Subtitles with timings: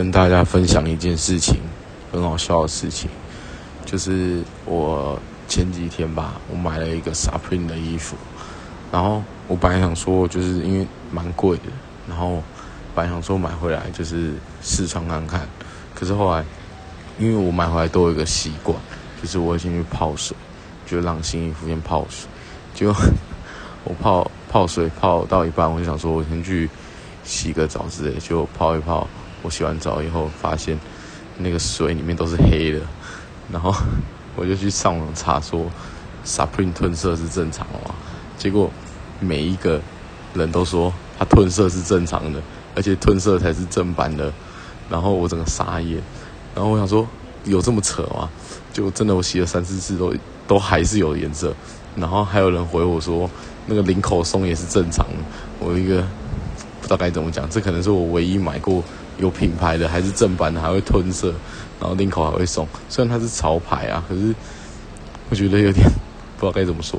[0.00, 1.60] 跟大家分享一件事情，
[2.10, 3.10] 很好笑的事情，
[3.84, 8.16] 就是我前几天吧，我买了一个 Supreme 的衣服，
[8.90, 11.64] 然后我本来想说，就是因为蛮贵的，
[12.08, 12.42] 然后
[12.94, 14.32] 本来想说买回来就是
[14.62, 15.46] 试穿看看，
[15.94, 16.42] 可是后来
[17.18, 18.74] 因为我买回来都有一个习惯，
[19.20, 20.34] 就是我会先去泡水，
[20.86, 22.26] 就让新衣服先泡水，
[22.74, 22.88] 就
[23.84, 26.70] 我泡泡水泡到一半，我就想说我先去
[27.22, 29.06] 洗个澡之类，就泡一泡。
[29.42, 30.78] 我洗完澡以后，发现
[31.38, 32.80] 那个水里面都是黑的，
[33.50, 33.74] 然后
[34.36, 35.66] 我就去上网查说
[36.24, 37.94] ，Supreme 褪色是正常的吗？
[38.36, 38.70] 结果
[39.18, 39.80] 每一个
[40.34, 42.40] 人都说它褪色是正常的，
[42.74, 44.32] 而且褪色才是正版的。
[44.88, 46.02] 然后我整个傻眼，
[46.54, 47.06] 然后我想说
[47.44, 48.28] 有这么扯吗？
[48.72, 50.12] 就真的我洗了三四次都
[50.48, 51.54] 都还是有颜色。
[51.96, 53.28] 然后还有人回我说
[53.66, 55.14] 那个领口松也是正常的。
[55.58, 56.04] 我一个
[56.90, 58.82] 大概怎么讲，这可能是我唯一买过。
[59.18, 61.28] 有品牌的还是正版的，还会吞色，
[61.78, 62.66] 然后领口还会送。
[62.88, 64.34] 虽然它是潮牌啊，可是
[65.28, 65.86] 我觉得有点
[66.38, 66.98] 不知道该怎么说。